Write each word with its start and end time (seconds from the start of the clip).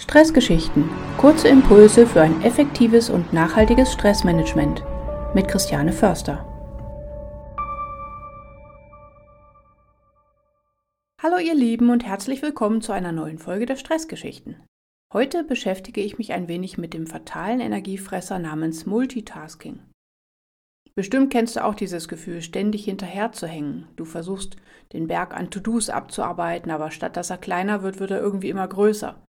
Stressgeschichten. 0.00 0.88
Kurze 1.18 1.48
Impulse 1.48 2.06
für 2.06 2.22
ein 2.22 2.40
effektives 2.40 3.10
und 3.10 3.34
nachhaltiges 3.34 3.92
Stressmanagement. 3.92 4.82
Mit 5.34 5.46
Christiane 5.46 5.92
Förster. 5.92 6.46
Hallo 11.22 11.36
ihr 11.36 11.54
Lieben 11.54 11.90
und 11.90 12.06
herzlich 12.06 12.40
willkommen 12.40 12.80
zu 12.80 12.92
einer 12.92 13.12
neuen 13.12 13.38
Folge 13.38 13.66
der 13.66 13.76
Stressgeschichten. 13.76 14.56
Heute 15.12 15.44
beschäftige 15.44 16.00
ich 16.00 16.16
mich 16.16 16.32
ein 16.32 16.48
wenig 16.48 16.78
mit 16.78 16.94
dem 16.94 17.06
fatalen 17.06 17.60
Energiefresser 17.60 18.38
namens 18.38 18.86
Multitasking. 18.86 19.80
Bestimmt 20.94 21.30
kennst 21.30 21.56
du 21.56 21.64
auch 21.64 21.74
dieses 21.74 22.08
Gefühl, 22.08 22.40
ständig 22.40 22.86
hinterher 22.86 23.32
zu 23.32 23.46
hängen. 23.46 23.86
Du 23.96 24.06
versuchst, 24.06 24.56
den 24.94 25.08
Berg 25.08 25.36
an 25.36 25.50
To-Dos 25.50 25.90
abzuarbeiten, 25.90 26.70
aber 26.70 26.90
statt 26.90 27.18
dass 27.18 27.28
er 27.28 27.38
kleiner 27.38 27.82
wird, 27.82 28.00
wird 28.00 28.12
er 28.12 28.20
irgendwie 28.20 28.48
immer 28.48 28.66
größer. 28.66 29.22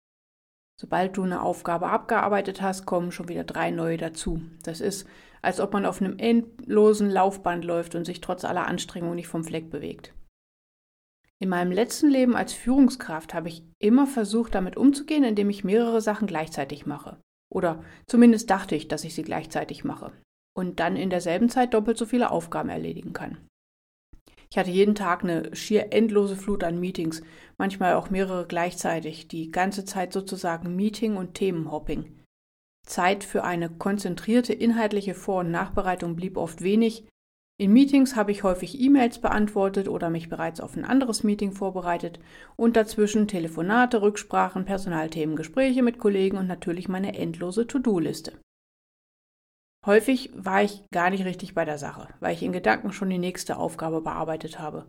Sobald 0.81 1.15
du 1.15 1.21
eine 1.21 1.43
Aufgabe 1.43 1.89
abgearbeitet 1.89 2.63
hast, 2.63 2.87
kommen 2.87 3.11
schon 3.11 3.29
wieder 3.29 3.43
drei 3.43 3.69
neue 3.69 3.97
dazu. 3.97 4.41
Das 4.63 4.81
ist, 4.81 5.07
als 5.43 5.59
ob 5.59 5.73
man 5.73 5.85
auf 5.85 6.01
einem 6.01 6.17
endlosen 6.17 7.07
Laufband 7.07 7.63
läuft 7.63 7.93
und 7.93 8.03
sich 8.03 8.19
trotz 8.19 8.45
aller 8.45 8.65
Anstrengung 8.65 9.13
nicht 9.13 9.27
vom 9.27 9.43
Fleck 9.43 9.69
bewegt. 9.69 10.15
In 11.37 11.49
meinem 11.49 11.71
letzten 11.71 12.09
Leben 12.09 12.35
als 12.35 12.53
Führungskraft 12.53 13.35
habe 13.35 13.47
ich 13.47 13.63
immer 13.77 14.07
versucht, 14.07 14.55
damit 14.55 14.75
umzugehen, 14.75 15.23
indem 15.23 15.51
ich 15.51 15.63
mehrere 15.63 16.01
Sachen 16.01 16.25
gleichzeitig 16.25 16.87
mache. 16.87 17.21
Oder 17.51 17.83
zumindest 18.07 18.49
dachte 18.49 18.75
ich, 18.75 18.87
dass 18.87 19.03
ich 19.03 19.13
sie 19.13 19.21
gleichzeitig 19.21 19.83
mache. 19.83 20.11
Und 20.57 20.79
dann 20.79 20.95
in 20.95 21.11
derselben 21.11 21.49
Zeit 21.49 21.75
doppelt 21.75 21.99
so 21.99 22.07
viele 22.07 22.31
Aufgaben 22.31 22.69
erledigen 22.69 23.13
kann. 23.13 23.37
Ich 24.51 24.57
hatte 24.57 24.69
jeden 24.69 24.95
Tag 24.95 25.23
eine 25.23 25.55
schier 25.55 25.93
endlose 25.93 26.35
Flut 26.35 26.65
an 26.65 26.77
Meetings, 26.77 27.21
manchmal 27.57 27.93
auch 27.93 28.09
mehrere 28.09 28.45
gleichzeitig, 28.45 29.29
die 29.29 29.49
ganze 29.49 29.85
Zeit 29.85 30.11
sozusagen 30.11 30.75
Meeting 30.75 31.15
und 31.15 31.35
Themenhopping. 31.35 32.19
Zeit 32.85 33.23
für 33.23 33.45
eine 33.45 33.69
konzentrierte 33.69 34.51
inhaltliche 34.51 35.13
Vor- 35.13 35.39
und 35.39 35.51
Nachbereitung 35.51 36.17
blieb 36.17 36.35
oft 36.35 36.61
wenig. 36.61 37.07
In 37.61 37.71
Meetings 37.71 38.17
habe 38.17 38.31
ich 38.31 38.43
häufig 38.43 38.81
E-Mails 38.81 39.19
beantwortet 39.19 39.87
oder 39.87 40.09
mich 40.09 40.27
bereits 40.27 40.59
auf 40.59 40.75
ein 40.75 40.83
anderes 40.83 41.23
Meeting 41.23 41.53
vorbereitet 41.53 42.19
und 42.57 42.75
dazwischen 42.75 43.29
Telefonate, 43.29 44.01
Rücksprachen, 44.01 44.65
Personalthemen, 44.65 45.37
Gespräche 45.37 45.81
mit 45.81 45.97
Kollegen 45.97 46.37
und 46.37 46.47
natürlich 46.47 46.89
meine 46.89 47.17
endlose 47.17 47.67
To-Do-Liste. 47.67 48.33
Häufig 49.83 50.29
war 50.35 50.61
ich 50.61 50.83
gar 50.91 51.09
nicht 51.09 51.25
richtig 51.25 51.55
bei 51.55 51.65
der 51.65 51.79
Sache, 51.79 52.07
weil 52.19 52.33
ich 52.33 52.43
in 52.43 52.51
Gedanken 52.51 52.93
schon 52.93 53.09
die 53.09 53.17
nächste 53.17 53.57
Aufgabe 53.57 54.01
bearbeitet 54.01 54.59
habe. 54.59 54.85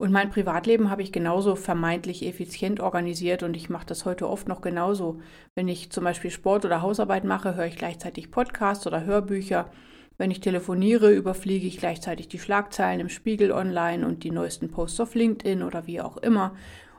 Und 0.00 0.12
mein 0.12 0.30
Privatleben 0.30 0.88
habe 0.88 1.02
ich 1.02 1.12
genauso 1.12 1.56
vermeintlich 1.56 2.24
effizient 2.24 2.80
organisiert 2.80 3.42
und 3.42 3.54
ich 3.54 3.68
mache 3.68 3.86
das 3.86 4.04
heute 4.04 4.28
oft 4.28 4.48
noch 4.48 4.60
genauso. 4.60 5.20
Wenn 5.54 5.68
ich 5.68 5.90
zum 5.90 6.04
Beispiel 6.04 6.30
Sport 6.30 6.64
oder 6.64 6.80
Hausarbeit 6.80 7.24
mache, 7.24 7.56
höre 7.56 7.66
ich 7.66 7.76
gleichzeitig 7.76 8.30
Podcasts 8.30 8.86
oder 8.86 9.04
Hörbücher. 9.04 9.70
Wenn 10.16 10.30
ich 10.30 10.40
telefoniere, 10.40 11.12
überfliege 11.12 11.66
ich 11.66 11.78
gleichzeitig 11.78 12.28
die 12.28 12.38
Schlagzeilen 12.38 13.00
im 13.00 13.08
Spiegel 13.08 13.52
online 13.52 14.06
und 14.06 14.22
die 14.22 14.30
neuesten 14.30 14.70
Posts 14.70 15.00
auf 15.00 15.14
LinkedIn 15.14 15.62
oder 15.62 15.86
wie 15.86 16.00
auch 16.00 16.16
immer. 16.18 16.54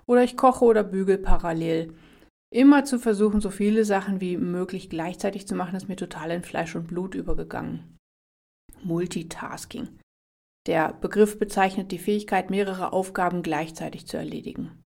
Oder 0.06 0.24
ich 0.24 0.36
koche 0.36 0.66
oder 0.66 0.84
bügel 0.84 1.18
parallel. 1.18 1.94
Immer 2.54 2.84
zu 2.84 3.00
versuchen, 3.00 3.40
so 3.40 3.50
viele 3.50 3.86
Sachen 3.86 4.20
wie 4.20 4.36
möglich 4.36 4.90
gleichzeitig 4.90 5.48
zu 5.48 5.56
machen, 5.56 5.76
ist 5.76 5.88
mir 5.88 5.96
total 5.96 6.32
in 6.32 6.44
Fleisch 6.44 6.76
und 6.76 6.88
Blut 6.88 7.16
übergegangen. 7.16 7.98
Multitasking. 8.84 10.00
Der 10.68 10.94
Begriff 10.94 11.40
bezeichnet 11.40 11.92
die 11.92 11.98
Fähigkeit, 11.98 12.50
mehrere 12.50 12.92
Aufgaben 12.92 13.42
gleichzeitig 13.42 14.06
zu 14.06 14.18
erledigen. 14.18 14.84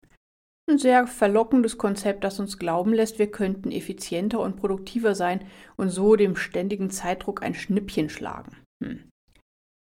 Ein 0.70 0.78
sehr 0.78 1.06
verlockendes 1.06 1.78
Konzept, 1.78 2.24
das 2.24 2.40
uns 2.40 2.58
glauben 2.58 2.94
lässt, 2.94 3.20
wir 3.20 3.30
könnten 3.30 3.72
effizienter 3.72 4.40
und 4.40 4.58
produktiver 4.58 5.16
sein 5.16 5.46
und 5.76 5.90
so 5.90 6.16
dem 6.16 6.36
ständigen 6.36 6.90
Zeitdruck 6.90 7.44
ein 7.44 7.54
Schnippchen 7.54 8.10
schlagen. 8.10 8.58
Hm. 8.84 9.10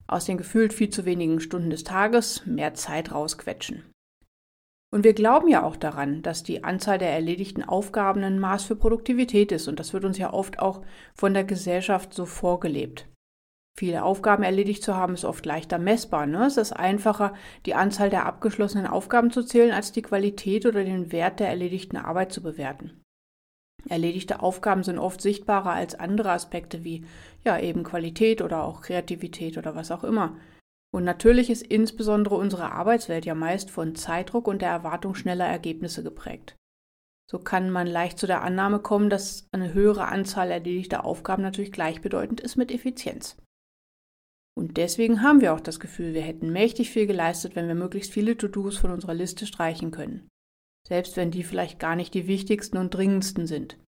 Aus 0.06 0.26
den 0.26 0.38
gefühlt 0.38 0.72
viel 0.72 0.90
zu 0.90 1.04
wenigen 1.04 1.40
Stunden 1.40 1.70
des 1.70 1.84
Tages 1.84 2.46
mehr 2.46 2.74
Zeit 2.74 3.12
rausquetschen. 3.12 3.89
Und 4.92 5.04
wir 5.04 5.14
glauben 5.14 5.48
ja 5.48 5.62
auch 5.62 5.76
daran, 5.76 6.22
dass 6.22 6.42
die 6.42 6.64
Anzahl 6.64 6.98
der 6.98 7.12
erledigten 7.12 7.62
Aufgaben 7.62 8.24
ein 8.24 8.40
Maß 8.40 8.64
für 8.64 8.74
Produktivität 8.74 9.52
ist. 9.52 9.68
Und 9.68 9.78
das 9.78 9.92
wird 9.92 10.04
uns 10.04 10.18
ja 10.18 10.32
oft 10.32 10.58
auch 10.58 10.82
von 11.14 11.32
der 11.32 11.44
Gesellschaft 11.44 12.12
so 12.12 12.26
vorgelebt. 12.26 13.06
Viele 13.78 14.02
Aufgaben 14.02 14.42
erledigt 14.42 14.82
zu 14.82 14.96
haben, 14.96 15.14
ist 15.14 15.24
oft 15.24 15.46
leichter 15.46 15.78
messbar. 15.78 16.26
Ne? 16.26 16.44
Es 16.44 16.56
ist 16.56 16.72
einfacher, 16.72 17.34
die 17.66 17.74
Anzahl 17.74 18.10
der 18.10 18.26
abgeschlossenen 18.26 18.88
Aufgaben 18.88 19.30
zu 19.30 19.44
zählen, 19.44 19.70
als 19.70 19.92
die 19.92 20.02
Qualität 20.02 20.66
oder 20.66 20.82
den 20.82 21.12
Wert 21.12 21.38
der 21.38 21.48
erledigten 21.48 21.96
Arbeit 21.96 22.32
zu 22.32 22.42
bewerten. 22.42 23.00
Erledigte 23.88 24.42
Aufgaben 24.42 24.82
sind 24.82 24.98
oft 24.98 25.22
sichtbarer 25.22 25.70
als 25.70 25.94
andere 25.94 26.32
Aspekte 26.32 26.84
wie 26.84 27.06
ja 27.44 27.58
eben 27.58 27.84
Qualität 27.84 28.42
oder 28.42 28.64
auch 28.64 28.82
Kreativität 28.82 29.56
oder 29.56 29.74
was 29.74 29.90
auch 29.90 30.04
immer. 30.04 30.36
Und 30.92 31.04
natürlich 31.04 31.50
ist 31.50 31.62
insbesondere 31.62 32.34
unsere 32.34 32.72
Arbeitswelt 32.72 33.24
ja 33.24 33.34
meist 33.34 33.70
von 33.70 33.94
Zeitdruck 33.94 34.48
und 34.48 34.60
der 34.60 34.70
Erwartung 34.70 35.14
schneller 35.14 35.46
Ergebnisse 35.46 36.02
geprägt. 36.02 36.56
So 37.30 37.38
kann 37.38 37.70
man 37.70 37.86
leicht 37.86 38.18
zu 38.18 38.26
der 38.26 38.42
Annahme 38.42 38.80
kommen, 38.80 39.08
dass 39.08 39.46
eine 39.52 39.72
höhere 39.72 40.08
Anzahl 40.08 40.50
erledigter 40.50 41.04
Aufgaben 41.04 41.42
natürlich 41.42 41.70
gleichbedeutend 41.70 42.40
ist 42.40 42.56
mit 42.56 42.72
Effizienz. 42.72 43.36
Und 44.58 44.78
deswegen 44.78 45.22
haben 45.22 45.40
wir 45.40 45.54
auch 45.54 45.60
das 45.60 45.78
Gefühl, 45.78 46.12
wir 46.12 46.22
hätten 46.22 46.52
mächtig 46.52 46.90
viel 46.90 47.06
geleistet, 47.06 47.54
wenn 47.54 47.68
wir 47.68 47.76
möglichst 47.76 48.12
viele 48.12 48.36
To-Dos 48.36 48.76
von 48.76 48.90
unserer 48.90 49.14
Liste 49.14 49.46
streichen 49.46 49.92
können. 49.92 50.28
Selbst 50.88 51.16
wenn 51.16 51.30
die 51.30 51.44
vielleicht 51.44 51.78
gar 51.78 51.94
nicht 51.94 52.14
die 52.14 52.26
wichtigsten 52.26 52.76
und 52.78 52.92
dringendsten 52.92 53.46
sind. 53.46 53.78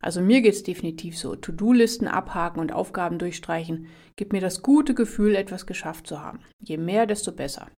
Also 0.00 0.20
mir 0.20 0.40
geht 0.40 0.54
es 0.54 0.62
definitiv 0.62 1.18
so. 1.18 1.34
To-Do-Listen 1.34 2.08
abhaken 2.08 2.60
und 2.60 2.72
Aufgaben 2.72 3.18
durchstreichen 3.18 3.88
gibt 4.16 4.32
mir 4.32 4.40
das 4.40 4.62
gute 4.62 4.94
Gefühl, 4.94 5.34
etwas 5.34 5.66
geschafft 5.66 6.06
zu 6.06 6.20
haben. 6.20 6.40
Je 6.60 6.76
mehr, 6.76 7.06
desto 7.06 7.32
besser. 7.32 7.68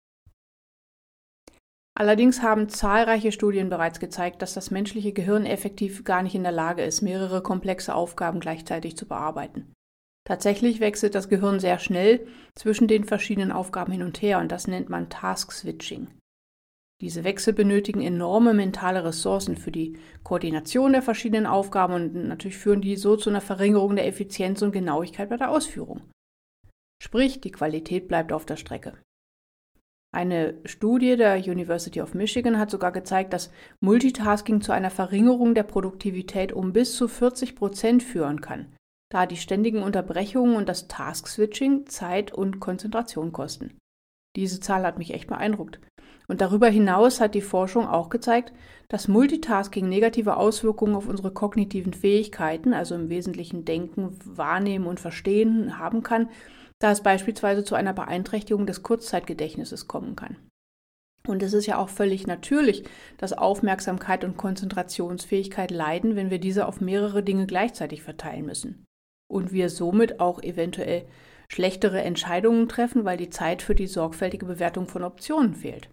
Allerdings 1.93 2.41
haben 2.41 2.69
zahlreiche 2.69 3.31
Studien 3.31 3.69
bereits 3.69 3.99
gezeigt, 3.99 4.41
dass 4.41 4.53
das 4.53 4.71
menschliche 4.71 5.13
Gehirn 5.13 5.45
effektiv 5.45 6.03
gar 6.03 6.23
nicht 6.23 6.35
in 6.35 6.43
der 6.43 6.51
Lage 6.51 6.83
ist, 6.83 7.01
mehrere 7.01 7.43
komplexe 7.43 7.93
Aufgaben 7.93 8.39
gleichzeitig 8.39 8.95
zu 8.95 9.07
bearbeiten. 9.07 9.73
Tatsächlich 10.23 10.79
wechselt 10.79 11.15
das 11.15 11.29
Gehirn 11.29 11.59
sehr 11.59 11.79
schnell 11.79 12.27
zwischen 12.55 12.87
den 12.87 13.03
verschiedenen 13.03 13.51
Aufgaben 13.51 13.91
hin 13.91 14.03
und 14.03 14.21
her 14.21 14.39
und 14.39 14.51
das 14.51 14.67
nennt 14.67 14.89
man 14.89 15.09
Task 15.09 15.51
Switching. 15.51 16.07
Diese 17.01 17.23
Wechsel 17.23 17.53
benötigen 17.53 18.01
enorme 18.01 18.53
mentale 18.53 19.03
Ressourcen 19.03 19.57
für 19.57 19.71
die 19.71 19.97
Koordination 20.21 20.91
der 20.91 21.01
verschiedenen 21.01 21.47
Aufgaben 21.47 21.93
und 21.93 22.13
natürlich 22.13 22.57
führen 22.57 22.81
die 22.81 22.95
so 22.95 23.17
zu 23.17 23.31
einer 23.31 23.41
Verringerung 23.41 23.95
der 23.95 24.05
Effizienz 24.05 24.61
und 24.61 24.71
Genauigkeit 24.71 25.29
bei 25.29 25.37
der 25.37 25.49
Ausführung. 25.49 26.01
Sprich, 27.01 27.41
die 27.41 27.51
Qualität 27.51 28.07
bleibt 28.07 28.31
auf 28.31 28.45
der 28.45 28.55
Strecke. 28.55 28.93
Eine 30.13 30.59
Studie 30.65 31.15
der 31.15 31.37
University 31.37 32.01
of 32.01 32.13
Michigan 32.13 32.59
hat 32.59 32.69
sogar 32.69 32.91
gezeigt, 32.91 33.33
dass 33.33 33.51
Multitasking 33.79 34.61
zu 34.61 34.71
einer 34.71 34.91
Verringerung 34.91 35.55
der 35.55 35.63
Produktivität 35.63 36.53
um 36.53 36.71
bis 36.71 36.95
zu 36.95 37.07
40 37.07 37.55
Prozent 37.55 38.03
führen 38.03 38.41
kann, 38.41 38.75
da 39.09 39.25
die 39.25 39.37
ständigen 39.37 39.81
Unterbrechungen 39.81 40.55
und 40.55 40.69
das 40.69 40.87
Task-Switching 40.87 41.87
Zeit 41.87 42.31
und 42.31 42.59
Konzentration 42.59 43.31
kosten. 43.31 43.79
Diese 44.35 44.59
Zahl 44.59 44.83
hat 44.85 44.99
mich 44.99 45.13
echt 45.13 45.27
beeindruckt. 45.27 45.79
Und 46.31 46.39
darüber 46.39 46.69
hinaus 46.69 47.19
hat 47.19 47.35
die 47.35 47.41
Forschung 47.41 47.85
auch 47.85 48.07
gezeigt, 48.07 48.53
dass 48.87 49.09
Multitasking 49.09 49.89
negative 49.89 50.37
Auswirkungen 50.37 50.95
auf 50.95 51.09
unsere 51.09 51.29
kognitiven 51.31 51.91
Fähigkeiten, 51.91 52.73
also 52.73 52.95
im 52.95 53.09
Wesentlichen 53.09 53.65
Denken, 53.65 54.17
Wahrnehmen 54.23 54.87
und 54.87 55.01
Verstehen, 55.01 55.77
haben 55.77 56.03
kann, 56.03 56.29
da 56.79 56.91
es 56.91 57.03
beispielsweise 57.03 57.65
zu 57.65 57.75
einer 57.75 57.91
Beeinträchtigung 57.91 58.65
des 58.65 58.81
Kurzzeitgedächtnisses 58.81 59.89
kommen 59.89 60.15
kann. 60.15 60.37
Und 61.27 61.43
es 61.43 61.51
ist 61.51 61.65
ja 61.65 61.77
auch 61.77 61.89
völlig 61.89 62.27
natürlich, 62.27 62.85
dass 63.17 63.33
Aufmerksamkeit 63.33 64.23
und 64.23 64.37
Konzentrationsfähigkeit 64.37 65.69
leiden, 65.69 66.15
wenn 66.15 66.29
wir 66.29 66.39
diese 66.39 66.65
auf 66.65 66.79
mehrere 66.79 67.23
Dinge 67.23 67.45
gleichzeitig 67.45 68.03
verteilen 68.03 68.45
müssen. 68.45 68.85
Und 69.29 69.51
wir 69.51 69.69
somit 69.69 70.21
auch 70.21 70.41
eventuell 70.41 71.07
schlechtere 71.49 72.01
Entscheidungen 72.01 72.69
treffen, 72.69 73.03
weil 73.03 73.17
die 73.17 73.31
Zeit 73.31 73.61
für 73.61 73.75
die 73.75 73.87
sorgfältige 73.87 74.45
Bewertung 74.45 74.87
von 74.87 75.03
Optionen 75.03 75.55
fehlt. 75.55 75.89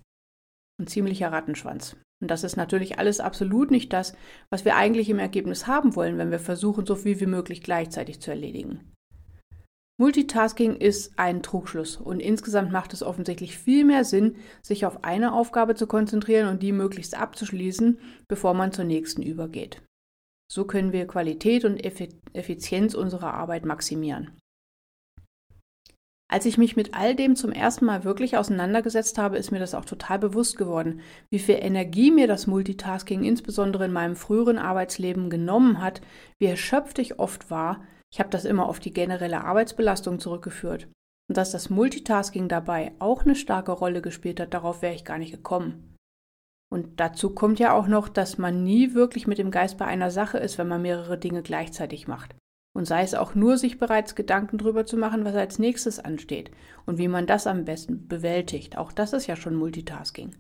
Ein 0.79 0.87
ziemlicher 0.87 1.33
Rattenschwanz. 1.33 1.97
Und 2.21 2.31
das 2.31 2.45
ist 2.45 2.57
natürlich 2.57 2.99
alles 2.99 3.21
absolut 3.21 3.71
nicht 3.71 3.93
das, 3.93 4.15
was 4.51 4.65
wir 4.65 4.77
eigentlich 4.77 5.11
im 5.11 5.19
Ergebnis 5.19 5.67
haben 5.67 5.95
wollen, 5.95 6.19
wenn 6.19 6.31
wir 6.31 6.41
versuchen, 6.41 6.87
so 6.87 6.95
viel 6.95 7.21
wie 7.21 7.27
möglich 7.27 7.63
gleichzeitig 7.63 8.21
zu 8.21 8.31
erledigen. 8.31 8.93
Multitasking 10.01 10.77
ist 10.77 11.19
ein 11.19 11.43
Trugschluss 11.43 11.97
und 11.97 12.21
insgesamt 12.21 12.71
macht 12.71 12.93
es 12.93 13.03
offensichtlich 13.03 13.59
viel 13.59 13.85
mehr 13.85 14.05
Sinn, 14.05 14.37
sich 14.63 14.87
auf 14.87 15.03
eine 15.03 15.33
Aufgabe 15.33 15.75
zu 15.75 15.89
konzentrieren 15.89 16.49
und 16.49 16.63
die 16.63 16.71
möglichst 16.71 17.19
abzuschließen, 17.19 17.99
bevor 18.29 18.55
man 18.55 18.71
zur 18.71 18.85
nächsten 18.85 19.23
übergeht. 19.23 19.83
So 20.51 20.65
können 20.65 20.93
wir 20.93 21.09
Qualität 21.09 21.65
und 21.65 21.85
Effizienz 21.85 22.95
unserer 22.95 23.35
Arbeit 23.35 23.65
maximieren. 23.65 24.39
Als 26.31 26.45
ich 26.45 26.59
mich 26.59 26.77
mit 26.77 26.93
all 26.93 27.15
dem 27.15 27.37
zum 27.37 27.53
ersten 27.53 27.87
Mal 27.87 28.05
wirklich 28.05 28.37
auseinandergesetzt 28.37 29.17
habe, 29.17 29.39
ist 29.39 29.51
mir 29.51 29.61
das 29.61 29.75
auch 29.75 29.87
total 29.87 30.19
bewusst 30.19 30.59
geworden, 30.59 31.01
wie 31.31 31.39
viel 31.39 31.57
Energie 31.57 32.11
mir 32.11 32.27
das 32.27 32.47
Multitasking 32.47 33.25
insbesondere 33.25 33.87
in 33.87 33.93
meinem 33.93 34.15
früheren 34.15 34.59
Arbeitsleben 34.59 35.31
genommen 35.31 35.81
hat, 35.81 36.03
wie 36.39 36.47
erschöpft 36.47 36.99
ich 36.99 37.19
oft 37.19 37.51
war. 37.51 37.83
Ich 38.13 38.21
habe 38.21 38.29
das 38.29 38.45
immer 38.45 38.69
auf 38.69 38.79
die 38.79 38.93
generelle 38.93 39.43
Arbeitsbelastung 39.43 40.19
zurückgeführt. 40.19 40.89
Und 41.31 41.37
dass 41.39 41.51
das 41.51 41.71
Multitasking 41.71 42.49
dabei 42.49 42.93
auch 42.99 43.23
eine 43.23 43.35
starke 43.35 43.73
Rolle 43.73 44.03
gespielt 44.03 44.39
hat, 44.39 44.53
darauf 44.53 44.83
wäre 44.83 44.95
ich 44.95 45.07
gar 45.07 45.19
nicht 45.19 45.33
gekommen. 45.33 45.97
Und 46.71 47.01
dazu 47.01 47.31
kommt 47.31 47.59
ja 47.59 47.73
auch 47.73 47.87
noch, 47.87 48.09
dass 48.09 48.37
man 48.37 48.65
nie 48.65 48.93
wirklich 48.93 49.27
mit 49.27 49.39
dem 49.39 49.51
Geist 49.51 49.79
bei 49.79 49.87
einer 49.87 50.11
Sache 50.11 50.37
ist, 50.37 50.59
wenn 50.59 50.69
man 50.69 50.83
mehrere 50.83 51.17
Dinge 51.17 51.43
gleichzeitig 51.43 52.07
macht. 52.07 52.35
Und 52.79 52.85
sei 52.85 53.03
es 53.03 53.15
auch 53.15 53.35
nur, 53.35 53.59
sich 53.59 53.81
bereits 53.81 54.15
Gedanken 54.15 54.57
darüber 54.57 54.87
zu 54.87 54.97
machen, 54.97 55.25
was 55.25 55.35
als 55.35 55.59
nächstes 55.59 55.99
ansteht 55.99 56.53
und 56.87 56.97
wie 56.97 57.09
man 57.09 57.27
das 57.27 57.49
am 57.49 57.65
besten 57.65 58.07
bewältigt. 58.07 58.79
Auch 58.79 58.93
das 58.93 59.13
ist 59.13 59.27
ja 59.27 59.35
schon 59.35 59.57
Multitasking. 59.57 60.37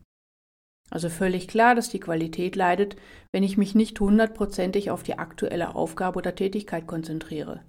Also 0.88 1.08
völlig 1.08 1.48
klar, 1.48 1.74
dass 1.74 1.88
die 1.88 1.98
Qualität 1.98 2.54
leidet, 2.54 2.94
wenn 3.32 3.42
ich 3.42 3.58
mich 3.58 3.74
nicht 3.74 3.98
hundertprozentig 3.98 4.92
auf 4.92 5.02
die 5.02 5.18
aktuelle 5.18 5.74
Aufgabe 5.74 6.18
oder 6.18 6.32
Tätigkeit 6.36 6.86
konzentriere. 6.86 7.64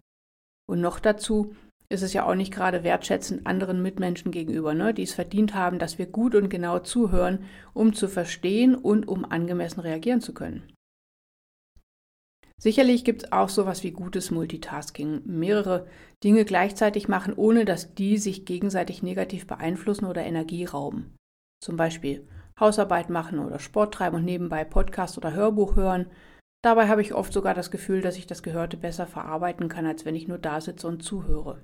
Und 0.70 0.82
noch 0.82 1.00
dazu 1.00 1.56
ist 1.90 2.04
es 2.04 2.14
ja 2.14 2.28
auch 2.28 2.36
nicht 2.36 2.54
gerade 2.54 2.84
wertschätzend 2.84 3.48
anderen 3.48 3.82
Mitmenschen 3.82 4.32
gegenüber, 4.32 4.76
ne, 4.76 4.94
die 4.94 5.02
es 5.02 5.16
verdient 5.16 5.56
haben, 5.56 5.80
dass 5.80 5.98
wir 5.98 6.06
gut 6.06 6.36
und 6.36 6.48
genau 6.48 6.78
zuhören, 6.78 7.44
um 7.74 7.94
zu 7.94 8.08
verstehen 8.08 8.76
und 8.76 9.08
um 9.08 9.26
angemessen 9.26 9.80
reagieren 9.80 10.22
zu 10.22 10.36
können. 10.36 10.72
Sicherlich 12.60 13.06
gibt 13.06 13.24
es 13.24 13.32
auch 13.32 13.48
sowas 13.48 13.84
wie 13.84 13.92
gutes 13.92 14.32
Multitasking, 14.32 15.22
mehrere 15.26 15.88
Dinge 16.24 16.44
gleichzeitig 16.44 17.08
machen, 17.08 17.34
ohne 17.34 17.64
dass 17.64 17.96
die 17.96 18.18
sich 18.18 18.46
gegenseitig 18.46 19.02
negativ 19.02 19.48
beeinflussen 19.48 20.06
oder 20.06 20.24
Energie 20.26 20.66
rauben. 20.66 21.16
Zum 21.64 21.78
Beispiel 21.78 22.28
Hausarbeit 22.60 23.10
machen 23.10 23.40
oder 23.40 23.60
Sport 23.60 23.94
treiben 23.94 24.18
und 24.18 24.26
nebenbei 24.26 24.66
Podcast 24.66 25.18
oder 25.18 25.34
Hörbuch 25.34 25.78
hören. 25.78 26.08
Dabei 26.62 26.90
habe 26.90 27.02
ich 27.02 27.14
oft 27.14 27.32
sogar 27.32 27.54
das 27.54 27.72
Gefühl, 27.72 28.02
dass 28.02 28.18
ich 28.18 28.28
das 28.28 28.44
Gehörte 28.44 28.76
besser 28.76 29.08
verarbeiten 29.08 29.70
kann, 29.70 29.86
als 29.86 30.04
wenn 30.04 30.16
ich 30.16 30.28
nur 30.28 30.38
da 30.38 30.60
sitze 30.60 30.86
und 30.86 31.02
zuhöre. 31.02 31.62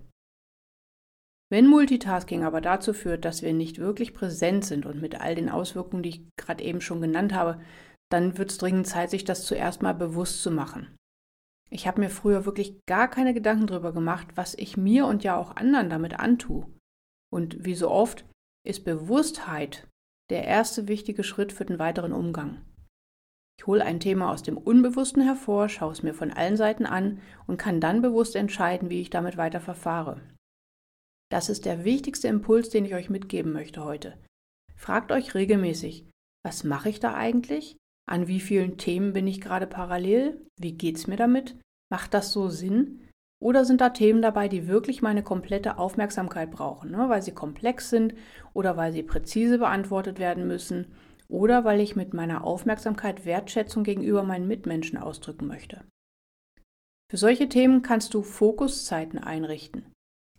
Wenn 1.52 1.68
Multitasking 1.68 2.44
aber 2.44 2.62
dazu 2.62 2.94
führt, 2.94 3.26
dass 3.26 3.42
wir 3.42 3.54
nicht 3.54 3.78
wirklich 3.80 4.14
präsent 4.14 4.64
sind 4.64 4.86
und 4.86 5.02
mit 5.02 5.20
all 5.20 5.36
den 5.36 5.50
Auswirkungen, 5.50 6.04
die 6.04 6.10
ich 6.10 6.28
gerade 6.38 6.64
eben 6.64 6.80
schon 6.80 7.02
genannt 7.02 7.34
habe, 7.34 7.60
dann 8.12 8.38
wird 8.38 8.52
es 8.52 8.58
dringend 8.58 8.88
Zeit, 8.88 9.10
sich 9.10 9.24
das 9.24 9.46
zuerst 9.46 9.82
mal 9.82 9.94
bewusst 9.94 10.42
zu 10.42 10.52
machen. 10.52 10.96
Ich 11.70 11.88
habe 11.88 12.00
mir 12.00 12.10
früher 12.10 12.46
wirklich 12.46 12.86
gar 12.86 13.10
keine 13.10 13.34
Gedanken 13.34 13.68
darüber 13.68 13.92
gemacht, 13.92 14.28
was 14.36 14.54
ich 14.56 14.78
mir 14.78 15.08
und 15.08 15.24
ja 15.24 15.36
auch 15.36 15.56
anderen 15.56 15.90
damit 15.90 16.20
antue. 16.20 16.68
Und 17.34 17.66
wie 17.66 17.76
so 17.76 17.90
oft 17.90 18.26
ist 18.66 18.86
Bewusstheit 18.86 19.88
der 20.30 20.46
erste 20.46 20.88
wichtige 20.88 21.24
Schritt 21.24 21.52
für 21.52 21.66
den 21.66 21.80
weiteren 21.80 22.14
Umgang. 22.14 22.64
Ich 23.60 23.68
hole 23.68 23.84
ein 23.84 24.00
Thema 24.00 24.32
aus 24.32 24.44
dem 24.44 24.58
Unbewussten 24.58 25.22
hervor, 25.22 25.70
schaue 25.70 25.92
es 25.92 26.04
mir 26.04 26.14
von 26.14 26.32
allen 26.32 26.58
Seiten 26.58 26.86
an 26.86 27.22
und 27.48 27.58
kann 27.58 27.80
dann 27.80 28.02
bewusst 28.02 28.36
entscheiden, 28.36 28.90
wie 28.90 29.02
ich 29.02 29.10
damit 29.10 29.38
weiter 29.38 29.62
verfahre. 29.62 30.22
Das 31.32 31.50
ist 31.50 31.66
der 31.66 31.84
wichtigste 31.84 32.28
Impuls, 32.28 32.70
den 32.70 32.86
ich 32.86 32.94
euch 32.94 33.10
mitgeben 33.10 33.52
möchte 33.52 33.84
heute. 33.84 34.18
Fragt 34.76 35.12
euch 35.12 35.34
regelmäßig, 35.34 36.10
was 36.44 36.64
mache 36.64 36.90
ich 36.90 37.00
da 37.00 37.16
eigentlich? 37.16 37.78
An 38.08 38.28
wie 38.28 38.40
vielen 38.40 38.78
Themen 38.78 39.14
bin 39.14 39.28
ich 39.28 39.42
gerade 39.42 39.68
parallel? 39.68 40.46
Wie 40.60 40.74
geht's 40.74 41.08
mir 41.08 41.18
damit? 41.18 41.56
Macht 41.90 42.14
das 42.14 42.32
so 42.32 42.50
Sinn? 42.50 43.02
Oder 43.42 43.66
sind 43.66 43.82
da 43.82 43.90
Themen 43.90 44.22
dabei, 44.22 44.48
die 44.48 44.68
wirklich 44.68 45.02
meine 45.02 45.24
komplette 45.24 45.78
Aufmerksamkeit 45.78 46.52
brauchen, 46.52 46.92
ne? 46.92 47.10
weil 47.10 47.22
sie 47.22 47.34
komplex 47.34 47.90
sind 47.90 48.16
oder 48.54 48.78
weil 48.78 48.92
sie 48.92 49.04
präzise 49.04 49.58
beantwortet 49.58 50.20
werden 50.20 50.48
müssen 50.48 50.94
oder 51.28 51.66
weil 51.66 51.82
ich 51.82 51.96
mit 51.96 52.14
meiner 52.14 52.44
Aufmerksamkeit 52.44 53.26
Wertschätzung 53.26 53.84
gegenüber 53.84 54.24
meinen 54.24 54.48
Mitmenschen 54.48 54.98
ausdrücken 54.98 55.48
möchte? 55.48 55.84
Für 57.10 57.18
solche 57.18 57.50
Themen 57.50 57.82
kannst 57.82 58.14
du 58.14 58.24
Fokuszeiten 58.24 59.20
einrichten. 59.20 59.92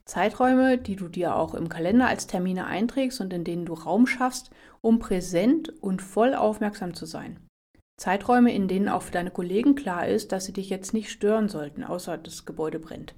Zeiträume, 0.04 0.78
die 0.78 0.96
du 0.96 1.08
dir 1.08 1.34
auch 1.34 1.54
im 1.54 1.68
Kalender 1.68 2.06
als 2.06 2.26
Termine 2.26 2.66
einträgst 2.66 3.20
und 3.20 3.32
in 3.32 3.44
denen 3.44 3.66
du 3.66 3.74
Raum 3.74 4.06
schaffst, 4.06 4.50
um 4.80 5.00
präsent 5.00 5.68
und 5.82 6.00
voll 6.00 6.34
aufmerksam 6.34 6.94
zu 6.94 7.06
sein. 7.06 7.45
Zeiträume, 7.98 8.54
in 8.54 8.69
denen 8.69 8.88
auch 8.88 9.02
für 9.02 9.12
deine 9.12 9.31
Kollegen 9.31 9.75
klar 9.75 10.06
ist, 10.06 10.32
dass 10.32 10.44
sie 10.44 10.52
dich 10.52 10.69
jetzt 10.69 10.93
nicht 10.93 11.10
stören 11.10 11.48
sollten, 11.48 11.82
außer 11.82 12.19
das 12.19 12.44
Gebäude 12.44 12.78
brennt. 12.78 13.14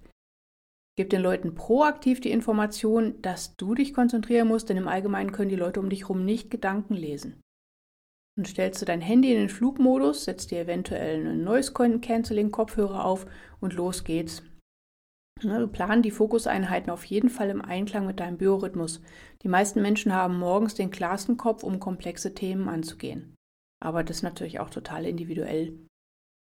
Gib 0.97 1.11
den 1.11 1.23
Leuten 1.23 1.55
proaktiv 1.55 2.21
die 2.21 2.31
Information, 2.31 3.21
dass 3.23 3.57
du 3.57 3.75
dich 3.75 3.95
konzentrieren 3.95 4.49
musst, 4.49 4.69
denn 4.69 4.77
im 4.77 4.89
Allgemeinen 4.89 5.33
können 5.33 5.49
die 5.49 5.57
Leute 5.57 5.81
um 5.81 5.91
dich 5.91 6.03
herum 6.03 6.25
nicht 6.25 6.51
Gedanken 6.51 6.95
lesen. 6.95 7.41
Und 8.37 8.47
stellst 8.47 8.81
du 8.81 8.87
dein 8.87 9.01
Handy 9.01 9.33
in 9.33 9.39
den 9.39 9.49
Flugmodus, 9.49 10.25
setzt 10.25 10.51
dir 10.51 10.61
eventuell 10.61 11.21
einen 11.21 11.45
Noise 11.45 11.73
Cancelling 11.73 12.51
Kopfhörer 12.51 13.05
auf 13.05 13.27
und 13.61 13.75
los 13.75 14.05
geht's. 14.05 14.43
Ne, 15.43 15.69
plan 15.69 16.03
die 16.03 16.11
Fokuseinheiten 16.11 16.91
auf 16.91 17.05
jeden 17.05 17.31
Fall 17.31 17.51
im 17.51 17.63
Einklang 17.63 18.07
mit 18.07 18.19
deinem 18.19 18.39
Biorhythmus. 18.39 19.01
Die 19.43 19.49
meisten 19.49 19.83
Menschen 19.83 20.13
haben 20.13 20.39
morgens 20.39 20.75
den 20.75 20.91
klarsten 20.91 21.37
Kopf, 21.37 21.63
um 21.63 21.79
komplexe 21.79 22.35
Themen 22.35 22.69
anzugehen. 22.69 23.38
Aber 23.81 24.03
das 24.03 24.19
ist 24.19 24.23
natürlich 24.23 24.61
auch 24.61 24.71
total 24.71 25.05
individuell. 25.05 25.79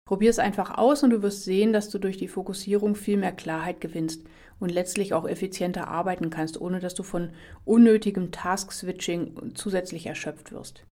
Probier 0.07 0.31
es 0.31 0.39
einfach 0.39 0.79
aus 0.79 1.03
und 1.03 1.11
du 1.11 1.23
wirst 1.23 1.45
sehen, 1.45 1.75
dass 1.75 1.91
du 1.91 1.99
durch 1.99 2.17
die 2.17 2.29
Fokussierung 2.29 2.95
viel 2.95 3.19
mehr 3.19 3.33
Klarheit 3.33 3.81
gewinnst 3.81 4.27
und 4.59 4.71
letztlich 4.71 5.13
auch 5.13 5.29
effizienter 5.29 5.89
arbeiten 5.89 6.31
kannst, 6.31 6.59
ohne 6.59 6.81
dass 6.81 6.95
du 6.95 7.03
von 7.03 7.35
unnötigem 7.67 8.33
Task-Switching 8.33 9.55
zusätzlich 9.55 10.07
erschöpft 10.07 10.51
wirst. 10.51 10.87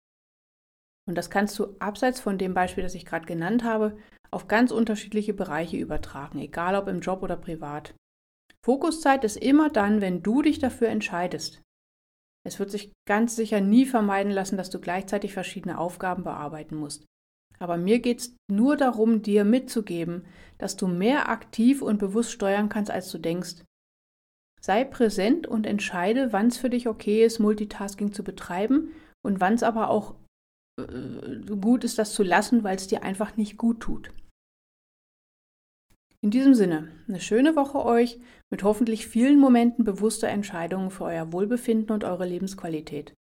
Und 1.08 1.14
das 1.16 1.30
kannst 1.30 1.58
du 1.58 1.76
abseits 1.78 2.20
von 2.20 2.36
dem 2.36 2.52
Beispiel, 2.52 2.82
das 2.82 2.94
ich 2.94 3.06
gerade 3.06 3.26
genannt 3.26 3.64
habe, 3.64 3.96
auf 4.30 4.48
ganz 4.48 4.70
unterschiedliche 4.70 5.32
Bereiche 5.32 5.78
übertragen, 5.78 6.38
egal 6.38 6.74
ob 6.74 6.88
im 6.88 7.00
Job 7.00 7.22
oder 7.22 7.36
privat. 7.36 7.94
Fokuszeit 8.62 9.24
ist 9.24 9.36
immer 9.36 9.70
dann, 9.70 10.00
wenn 10.00 10.22
du 10.22 10.42
dich 10.42 10.58
dafür 10.58 10.88
entscheidest. 10.88 11.62
Es 12.46 12.60
wird 12.60 12.70
sich 12.70 12.92
ganz 13.08 13.34
sicher 13.34 13.60
nie 13.60 13.86
vermeiden 13.86 14.30
lassen, 14.30 14.56
dass 14.56 14.70
du 14.70 14.80
gleichzeitig 14.80 15.32
verschiedene 15.32 15.78
Aufgaben 15.78 16.22
bearbeiten 16.22 16.76
musst. 16.76 17.04
Aber 17.58 17.76
mir 17.76 17.98
geht 17.98 18.20
es 18.20 18.36
nur 18.48 18.76
darum, 18.76 19.22
dir 19.22 19.44
mitzugeben, 19.44 20.24
dass 20.58 20.76
du 20.76 20.86
mehr 20.86 21.28
aktiv 21.28 21.82
und 21.82 21.98
bewusst 21.98 22.30
steuern 22.30 22.68
kannst, 22.68 22.90
als 22.90 23.10
du 23.10 23.18
denkst. 23.18 23.64
Sei 24.60 24.84
präsent 24.84 25.48
und 25.48 25.66
entscheide, 25.66 26.32
wann 26.32 26.46
es 26.46 26.56
für 26.56 26.70
dich 26.70 26.86
okay 26.86 27.24
ist, 27.24 27.40
Multitasking 27.40 28.12
zu 28.12 28.22
betreiben 28.22 28.92
und 29.24 29.40
wann 29.40 29.54
es 29.54 29.64
aber 29.64 29.90
auch 29.90 30.14
äh, 30.80 31.40
gut 31.60 31.82
ist, 31.82 31.98
das 31.98 32.14
zu 32.14 32.22
lassen, 32.22 32.62
weil 32.62 32.76
es 32.76 32.86
dir 32.86 33.02
einfach 33.02 33.36
nicht 33.36 33.56
gut 33.56 33.80
tut. 33.80 34.12
In 36.26 36.32
diesem 36.32 36.54
Sinne, 36.54 36.88
eine 37.06 37.20
schöne 37.20 37.54
Woche 37.54 37.84
euch 37.84 38.18
mit 38.50 38.64
hoffentlich 38.64 39.06
vielen 39.06 39.38
Momenten 39.38 39.84
bewusster 39.84 40.26
Entscheidungen 40.26 40.90
für 40.90 41.04
euer 41.04 41.30
Wohlbefinden 41.32 41.94
und 41.94 42.02
eure 42.02 42.26
Lebensqualität. 42.26 43.14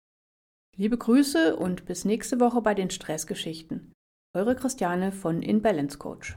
Liebe 0.76 0.98
Grüße 0.98 1.56
und 1.56 1.86
bis 1.86 2.04
nächste 2.04 2.40
Woche 2.40 2.64
bei 2.64 2.74
den 2.74 2.90
Stressgeschichten. 2.90 3.94
Eure 4.36 4.56
Christiane 4.56 5.12
von 5.12 5.44
InBalance 5.44 6.00
Coach. 6.00 6.36